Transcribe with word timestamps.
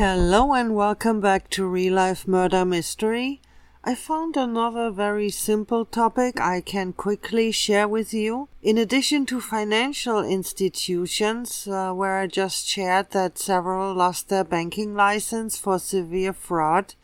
Hello 0.00 0.54
and 0.54 0.74
welcome 0.74 1.20
back 1.20 1.50
to 1.50 1.66
Real 1.66 1.92
Life 1.92 2.26
Murder 2.26 2.64
Mystery. 2.64 3.42
I 3.84 3.94
found 3.94 4.34
another 4.34 4.90
very 4.90 5.28
simple 5.28 5.84
topic 5.84 6.40
I 6.40 6.62
can 6.62 6.94
quickly 6.94 7.52
share 7.52 7.86
with 7.86 8.14
you. 8.14 8.48
In 8.62 8.78
addition 8.78 9.26
to 9.26 9.42
financial 9.42 10.24
institutions, 10.24 11.68
uh, 11.68 11.92
where 11.92 12.16
I 12.16 12.28
just 12.28 12.66
shared 12.66 13.10
that 13.10 13.36
several 13.36 13.92
lost 13.92 14.30
their 14.30 14.42
banking 14.42 14.94
license 14.94 15.58
for 15.58 15.78
severe 15.78 16.32
fraud, 16.32 16.94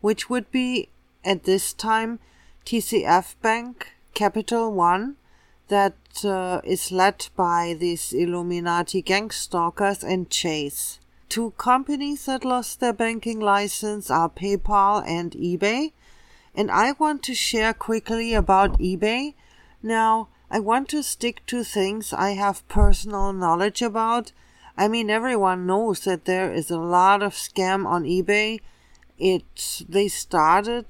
which 0.00 0.30
would 0.30 0.50
be 0.50 0.88
at 1.26 1.44
this 1.44 1.74
time 1.74 2.20
TCF 2.64 3.34
Bank, 3.42 3.92
Capital 4.14 4.72
One, 4.72 5.16
that 5.68 6.24
uh, 6.24 6.62
is 6.64 6.90
led 6.90 7.28
by 7.36 7.76
these 7.78 8.14
Illuminati 8.14 9.02
gang 9.02 9.30
stalkers 9.30 10.02
and 10.02 10.30
Chase. 10.30 11.00
Two 11.28 11.52
companies 11.52 12.26
that 12.26 12.44
lost 12.44 12.80
their 12.80 12.92
banking 12.92 13.40
license 13.40 14.10
are 14.10 14.28
PayPal 14.28 15.06
and 15.06 15.32
eBay. 15.32 15.92
And 16.54 16.70
I 16.70 16.92
want 16.92 17.22
to 17.24 17.34
share 17.34 17.74
quickly 17.74 18.34
about 18.34 18.78
eBay. 18.78 19.34
Now, 19.82 20.28
I 20.50 20.60
want 20.60 20.88
to 20.90 21.02
stick 21.02 21.44
to 21.46 21.64
things 21.64 22.12
I 22.12 22.30
have 22.30 22.66
personal 22.68 23.32
knowledge 23.32 23.82
about. 23.82 24.32
I 24.76 24.88
mean, 24.88 25.10
everyone 25.10 25.66
knows 25.66 26.00
that 26.04 26.26
there 26.26 26.52
is 26.52 26.70
a 26.70 26.78
lot 26.78 27.22
of 27.22 27.34
scam 27.34 27.86
on 27.86 28.04
eBay. 28.04 28.60
It 29.18 29.82
they 29.88 30.08
started 30.08 30.86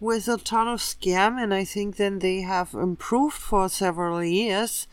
with 0.00 0.28
a 0.28 0.38
ton 0.38 0.68
of 0.68 0.80
scam, 0.80 1.42
and 1.42 1.52
I 1.54 1.64
think 1.64 1.96
then 1.96 2.18
they 2.18 2.42
have 2.42 2.74
improved 2.74 3.36
for 3.36 3.68
several 3.68 4.22
years. 4.22 4.86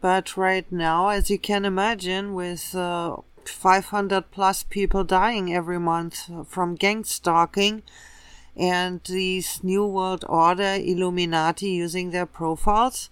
But 0.00 0.36
right 0.36 0.70
now, 0.70 1.08
as 1.08 1.30
you 1.30 1.38
can 1.38 1.64
imagine, 1.64 2.34
with 2.34 2.74
uh, 2.74 3.16
500 3.48 4.30
plus 4.30 4.62
people 4.62 5.04
dying 5.04 5.54
every 5.54 5.78
month 5.78 6.30
from 6.48 6.74
gang 6.74 7.04
stalking 7.04 7.82
and 8.56 9.02
these 9.04 9.62
New 9.62 9.84
World 9.84 10.24
Order 10.28 10.76
Illuminati 10.80 11.68
using 11.68 12.10
their 12.10 12.26
profiles, 12.26 13.10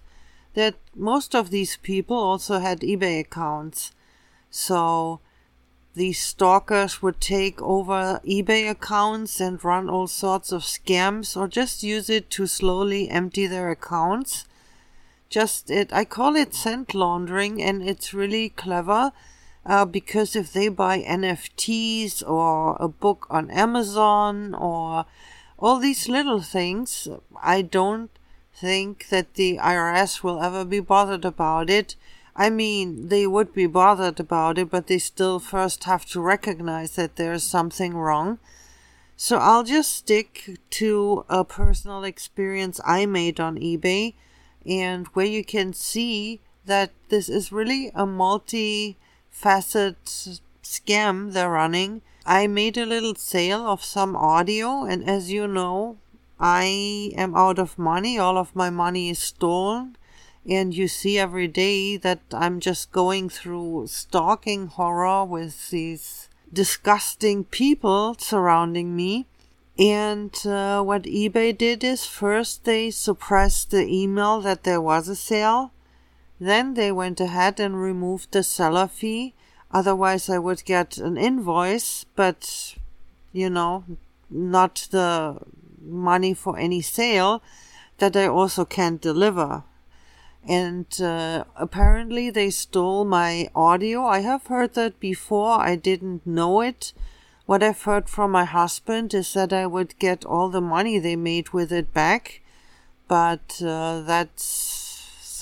that 0.55 0.75
most 0.95 1.35
of 1.35 1.51
these 1.51 1.77
people 1.77 2.17
also 2.17 2.59
had 2.59 2.79
eBay 2.79 3.19
accounts. 3.19 3.91
So 4.49 5.19
these 5.93 6.19
stalkers 6.19 7.01
would 7.01 7.21
take 7.21 7.61
over 7.61 8.19
eBay 8.25 8.69
accounts 8.69 9.39
and 9.39 9.63
run 9.63 9.89
all 9.89 10.07
sorts 10.07 10.51
of 10.51 10.63
scams 10.63 11.37
or 11.37 11.47
just 11.47 11.83
use 11.83 12.09
it 12.09 12.29
to 12.31 12.47
slowly 12.47 13.09
empty 13.09 13.45
their 13.45 13.69
accounts. 13.69 14.45
Just 15.29 15.69
it, 15.69 15.93
I 15.93 16.05
call 16.05 16.35
it 16.35 16.55
scent 16.55 16.95
laundering 16.95 17.61
and 17.61 17.83
it's 17.83 18.13
really 18.13 18.49
clever 18.49 19.11
uh, 19.65 19.85
because 19.85 20.35
if 20.35 20.53
they 20.53 20.67
buy 20.69 21.01
NFTs 21.01 22.27
or 22.27 22.77
a 22.79 22.87
book 22.87 23.25
on 23.29 23.49
Amazon 23.49 24.53
or 24.53 25.05
all 25.57 25.79
these 25.79 26.07
little 26.07 26.41
things, 26.41 27.07
I 27.41 27.61
don't 27.61 28.11
think 28.53 29.09
that 29.09 29.33
the 29.33 29.57
IRS 29.57 30.23
will 30.23 30.41
ever 30.41 30.63
be 30.63 30.79
bothered 30.79 31.25
about 31.25 31.69
it. 31.69 31.95
I 32.35 32.49
mean, 32.49 33.07
they 33.07 33.25
would 33.25 33.53
be 33.53 33.65
bothered 33.65 34.19
about 34.19 34.57
it, 34.57 34.69
but 34.69 34.87
they 34.87 34.99
still 34.99 35.39
first 35.39 35.85
have 35.85 36.05
to 36.07 36.21
recognize 36.21 36.95
that 36.95 37.15
there's 37.15 37.43
something 37.43 37.95
wrong. 37.95 38.39
So 39.17 39.37
I'll 39.37 39.63
just 39.63 39.93
stick 39.93 40.59
to 40.71 41.25
a 41.29 41.45
personal 41.45 42.03
experience 42.03 42.81
I 42.85 43.05
made 43.05 43.39
on 43.39 43.57
eBay 43.57 44.13
and 44.65 45.07
where 45.07 45.25
you 45.25 45.43
can 45.43 45.73
see 45.73 46.41
that 46.65 46.91
this 47.09 47.29
is 47.29 47.51
really 47.51 47.91
a 47.95 48.05
multi 48.05 48.97
facet 49.35 50.03
scam 50.63 51.33
they're 51.33 51.49
running. 51.49 52.01
I 52.25 52.47
made 52.47 52.77
a 52.77 52.85
little 52.85 53.15
sale 53.15 53.67
of 53.67 53.83
some 53.83 54.15
audio, 54.15 54.85
and 54.85 55.07
as 55.07 55.29
you 55.29 55.45
know, 55.45 55.97
I 56.39 57.11
am 57.15 57.35
out 57.35 57.59
of 57.59 57.77
money. 57.77 58.17
All 58.17 58.37
of 58.37 58.55
my 58.55 58.69
money 58.69 59.09
is 59.09 59.19
stolen. 59.19 59.97
And 60.47 60.73
you 60.73 60.87
see 60.87 61.17
every 61.17 61.47
day 61.47 61.97
that 61.97 62.21
I'm 62.31 62.59
just 62.59 62.91
going 62.91 63.29
through 63.29 63.87
stalking 63.87 64.67
horror 64.67 65.25
with 65.25 65.69
these 65.69 66.29
disgusting 66.51 67.43
people 67.43 68.15
surrounding 68.19 68.95
me. 68.95 69.25
And 69.77 70.33
uh, 70.45 70.81
what 70.81 71.03
eBay 71.03 71.57
did 71.57 71.83
is 71.83 72.05
first 72.05 72.63
they 72.63 72.91
suppressed 72.91 73.71
the 73.71 73.85
email 73.85 74.39
that 74.41 74.63
there 74.63 74.81
was 74.81 75.07
a 75.09 75.15
sale. 75.15 75.71
Then 76.39 76.73
they 76.73 76.91
went 76.91 77.19
ahead 77.19 77.59
and 77.59 77.81
removed 77.81 78.31
the 78.31 78.43
seller 78.43 78.87
fee. 78.87 79.33
Otherwise, 79.71 80.29
I 80.29 80.37
would 80.37 80.65
get 80.65 80.97
an 80.97 81.17
invoice, 81.17 82.05
but 82.15 82.75
you 83.31 83.49
know, 83.49 83.83
not 84.29 84.87
the 84.91 85.37
money 85.81 86.33
for 86.33 86.57
any 86.57 86.81
sale 86.81 87.41
that 87.97 88.15
I 88.15 88.27
also 88.27 88.65
can't 88.65 89.01
deliver. 89.01 89.63
And 90.47 90.85
uh, 91.01 91.45
apparently, 91.55 92.29
they 92.29 92.49
stole 92.49 93.03
my 93.03 93.49
audio. 93.55 94.05
I 94.05 94.19
have 94.19 94.47
heard 94.47 94.75
that 94.75 94.99
before, 94.99 95.59
I 95.59 95.75
didn't 95.75 96.25
know 96.25 96.61
it. 96.61 96.93
What 97.45 97.63
I've 97.63 97.81
heard 97.81 98.09
from 98.09 98.31
my 98.31 98.45
husband 98.45 99.13
is 99.13 99.33
that 99.33 99.53
I 99.53 99.65
would 99.67 99.97
get 99.99 100.25
all 100.25 100.49
the 100.49 100.61
money 100.61 100.99
they 100.99 101.15
made 101.15 101.49
with 101.49 101.71
it 101.71 101.93
back, 101.93 102.41
but 103.07 103.61
uh, 103.63 104.01
that's 104.01 104.84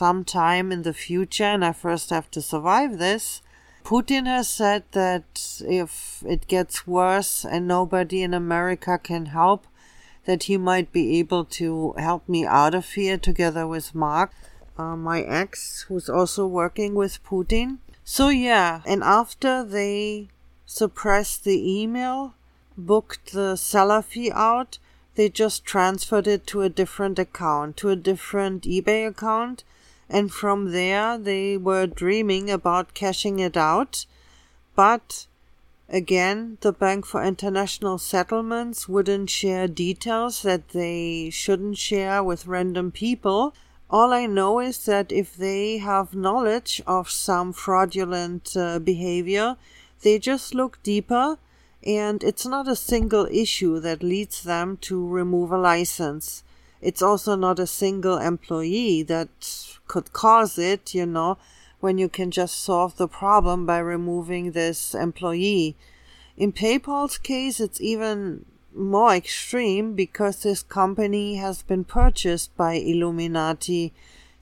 sometime 0.04 0.70
in 0.74 0.82
the 0.82 0.94
future, 0.94 1.46
and 1.56 1.64
I 1.64 1.72
first 1.72 2.10
have 2.10 2.30
to 2.32 2.42
survive 2.42 3.00
this. 3.00 3.42
Putin 3.86 4.26
has 4.26 4.50
said 4.50 4.84
that 4.92 5.62
if 5.62 6.22
it 6.28 6.46
gets 6.48 6.86
worse 6.86 7.46
and 7.46 7.70
nobody 7.70 8.22
in 8.22 8.34
America 8.34 9.00
can 9.02 9.28
help, 9.28 9.66
that 10.26 10.44
he 10.44 10.58
might 10.58 10.92
be 10.92 11.20
able 11.20 11.46
to 11.46 11.94
help 11.98 12.28
me 12.28 12.46
out 12.46 12.76
of 12.76 12.86
here 13.00 13.18
together 13.18 13.66
with 13.66 13.96
Mark, 13.96 14.32
uh, 14.78 14.98
my 14.98 15.22
ex, 15.22 15.86
who's 15.88 16.10
also 16.10 16.46
working 16.46 16.96
with 16.96 17.24
Putin. 17.24 17.78
So, 18.04 18.28
yeah, 18.28 18.82
and 18.86 19.02
after 19.04 19.64
they 19.64 20.28
suppressed 20.66 21.46
the 21.46 21.82
email, 21.82 22.36
booked 22.78 23.32
the 23.32 23.56
seller 23.56 24.02
fee 24.02 24.32
out, 24.34 24.80
they 25.16 25.30
just 25.30 25.64
transferred 25.64 26.28
it 26.28 26.46
to 26.48 26.62
a 26.62 26.76
different 26.82 27.20
account, 27.20 27.78
to 27.78 27.90
a 27.90 27.96
different 27.96 28.64
eBay 28.64 29.08
account, 29.08 29.64
and 30.10 30.32
from 30.32 30.72
there 30.72 31.18
they 31.18 31.58
were 31.58 31.88
dreaming 31.88 32.50
about 32.50 32.94
cashing 32.94 33.40
it 33.40 33.58
out. 33.58 34.06
But 34.76 35.28
again, 35.90 36.58
the 36.62 36.74
Bank 36.74 37.06
for 37.06 37.24
International 37.24 37.98
Settlements 37.98 38.90
wouldn't 38.90 39.30
share 39.30 39.68
details 39.68 40.42
that 40.42 40.70
they 40.70 41.30
shouldn't 41.30 41.78
share 41.78 42.24
with 42.24 42.48
random 42.48 42.92
people. 42.92 43.54
All 43.90 44.12
I 44.14 44.26
know 44.26 44.60
is 44.60 44.86
that 44.86 45.12
if 45.12 45.36
they 45.36 45.78
have 45.78 46.16
knowledge 46.16 46.82
of 46.88 47.10
some 47.10 47.54
fraudulent 47.54 48.56
uh, 48.58 48.80
behavior, 48.80 49.58
they 50.02 50.20
just 50.20 50.56
look 50.56 50.82
deeper, 50.84 51.38
and 51.86 52.24
it's 52.24 52.46
not 52.46 52.68
a 52.68 52.76
single 52.76 53.28
issue 53.32 53.80
that 53.80 54.02
leads 54.02 54.44
them 54.44 54.78
to 54.82 55.08
remove 55.08 55.52
a 55.52 55.58
license. 55.58 56.44
It's 56.84 57.02
also 57.02 57.38
not 57.38 57.60
a 57.60 57.66
single 57.66 58.18
employee 58.18 59.04
that 59.04 59.30
could 59.88 60.12
cause 60.12 60.58
it, 60.60 60.94
you 60.94 61.06
know, 61.06 61.38
when 61.80 61.98
you 61.98 62.10
can 62.10 62.30
just 62.30 62.62
solve 62.62 62.98
the 62.98 63.08
problem 63.08 63.66
by 63.66 63.78
removing 63.78 64.52
this 64.52 64.94
employee. 64.94 65.78
In 66.36 66.52
PayPal's 66.52 67.18
case, 67.18 67.62
it's 67.62 67.80
even 67.80 68.46
more 68.76 69.14
extreme 69.14 69.94
because 69.94 70.44
this 70.44 70.62
company 70.62 71.36
has 71.36 71.64
been 71.64 71.86
purchased 71.86 72.56
by 72.58 72.74
Illuminati 72.74 73.94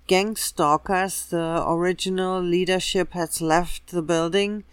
gang 0.08 0.36
stalkers. 0.36 1.28
The 1.28 1.64
original 1.68 2.42
leadership 2.42 3.14
has 3.14 3.40
left 3.40 3.88
the 3.88 4.02
building. 4.02 4.64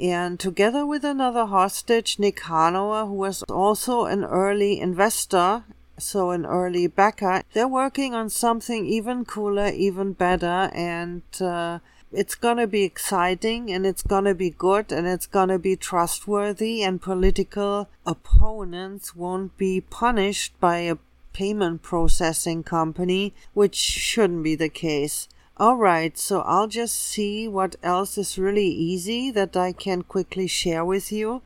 And 0.00 0.38
together 0.38 0.86
with 0.86 1.04
another 1.04 1.46
hostage, 1.46 2.20
Nick 2.20 2.40
Hanauer, 2.42 3.08
who 3.08 3.14
was 3.14 3.42
also 3.44 4.04
an 4.04 4.24
early 4.24 4.78
investor 4.78 5.64
so 6.00 6.30
an 6.30 6.44
early 6.46 6.86
backer. 6.86 7.42
They're 7.52 7.68
working 7.68 8.14
on 8.14 8.30
something 8.30 8.86
even 8.86 9.24
cooler, 9.24 9.68
even 9.68 10.12
better, 10.14 10.70
and 10.74 11.22
uh, 11.40 11.78
it's 12.12 12.34
gonna 12.34 12.66
be 12.66 12.82
exciting 12.82 13.70
and 13.70 13.86
it's 13.86 14.02
gonna 14.02 14.34
be 14.34 14.50
good 14.50 14.90
and 14.90 15.06
it's 15.06 15.26
gonna 15.26 15.58
be 15.58 15.76
trustworthy, 15.76 16.82
and 16.82 17.00
political 17.00 17.88
opponents 18.04 19.14
won't 19.14 19.56
be 19.56 19.80
punished 19.80 20.58
by 20.58 20.78
a 20.78 20.96
payment 21.32 21.82
processing 21.82 22.62
company, 22.62 23.32
which 23.54 23.76
shouldn't 23.76 24.42
be 24.42 24.56
the 24.56 24.68
case. 24.68 25.28
Alright, 25.60 26.16
so 26.18 26.40
I'll 26.40 26.68
just 26.68 26.96
see 26.96 27.46
what 27.46 27.76
else 27.82 28.16
is 28.16 28.38
really 28.38 28.68
easy 28.68 29.30
that 29.30 29.56
I 29.56 29.72
can 29.72 30.02
quickly 30.02 30.46
share 30.46 30.84
with 30.84 31.12
you. 31.12 31.42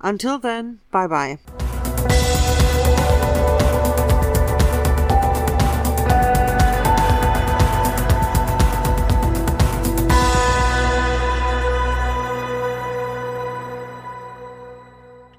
Until 0.00 0.38
then, 0.38 0.78
bye 0.92 1.08
bye. 1.08 1.67